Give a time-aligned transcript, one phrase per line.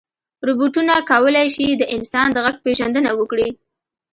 [0.47, 3.49] روبوټونه کولی شي د انسان د غږ پېژندنه وکړي.